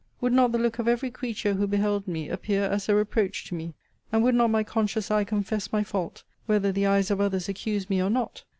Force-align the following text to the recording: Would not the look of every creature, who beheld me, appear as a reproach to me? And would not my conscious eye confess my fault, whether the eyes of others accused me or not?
Would 0.19 0.33
not 0.33 0.51
the 0.51 0.57
look 0.57 0.79
of 0.79 0.87
every 0.87 1.11
creature, 1.11 1.53
who 1.53 1.67
beheld 1.67 2.07
me, 2.07 2.27
appear 2.27 2.63
as 2.63 2.89
a 2.89 2.95
reproach 2.95 3.45
to 3.45 3.53
me? 3.53 3.75
And 4.11 4.23
would 4.23 4.33
not 4.33 4.49
my 4.49 4.63
conscious 4.63 5.11
eye 5.11 5.23
confess 5.25 5.71
my 5.71 5.83
fault, 5.83 6.23
whether 6.47 6.71
the 6.71 6.87
eyes 6.87 7.11
of 7.11 7.21
others 7.21 7.47
accused 7.47 7.87
me 7.87 8.01
or 8.01 8.09
not? 8.09 8.43